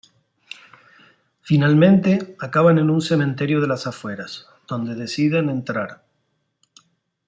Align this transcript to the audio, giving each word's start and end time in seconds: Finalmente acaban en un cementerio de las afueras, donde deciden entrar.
Finalmente 1.43 2.35
acaban 2.39 2.79
en 2.79 2.89
un 2.89 3.01
cementerio 3.01 3.61
de 3.61 3.67
las 3.67 3.85
afueras, 3.85 4.47
donde 4.67 4.95
deciden 4.95 5.47
entrar. 5.47 6.01